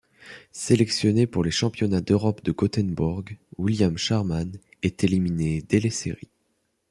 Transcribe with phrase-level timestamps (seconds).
[0.51, 6.31] Sélectionné pour les Championnats d'Europe de Göteborg, William Sharman est éliminé dès les séries.